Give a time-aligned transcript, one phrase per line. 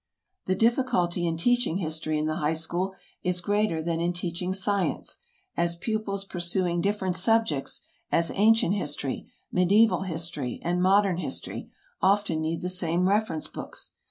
[0.47, 5.19] The difficulty in teaching history in the high school is greater than in teaching science,
[5.55, 11.69] as pupils pursuing different subjects, as ancient history, medieval history and modern history,
[12.01, 13.91] often need the same reference books.